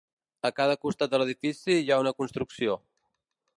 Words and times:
A 0.47 0.49
cada 0.59 0.77
costat 0.85 1.11
de 1.11 1.19
l'edifici 1.21 1.77
hi 1.83 1.93
ha 1.97 2.01
una 2.05 2.17
construcció. 2.23 2.79